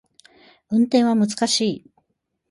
[0.71, 1.85] 運転は難しい